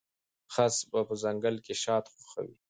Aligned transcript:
خرس 0.53 0.77
په 1.07 1.13
ځنګل 1.23 1.55
کې 1.65 1.73
شات 1.83 2.05
خوښوي. 2.11 2.55